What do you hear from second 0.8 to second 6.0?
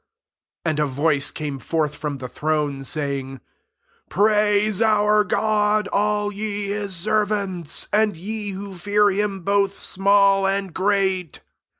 voice came forth from the throne, saying," Praise our God,